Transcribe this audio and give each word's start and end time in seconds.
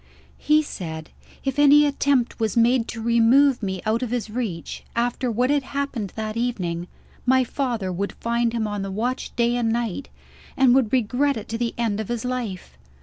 "He 0.39 0.63
said, 0.63 1.11
if 1.43 1.59
any 1.59 1.85
attempt 1.85 2.39
was 2.39 2.57
made 2.57 2.87
to 2.87 2.99
remove 3.03 3.61
me 3.61 3.83
out 3.85 4.01
of 4.01 4.09
his 4.09 4.31
reach, 4.31 4.83
after 4.95 5.29
what 5.31 5.51
had 5.51 5.61
happened 5.61 6.11
that 6.15 6.35
evening, 6.35 6.87
my 7.23 7.43
father 7.43 7.91
would 7.91 8.13
find 8.13 8.51
him 8.51 8.65
on 8.65 8.81
the 8.81 8.89
watch 8.89 9.35
day 9.35 9.55
and 9.55 9.71
night, 9.71 10.09
and 10.57 10.73
would 10.73 10.91
regret 10.91 11.37
it 11.37 11.47
to 11.49 11.57
the 11.59 11.75
end 11.77 11.99
of 11.99 12.07
his 12.09 12.25
life. 12.25 12.79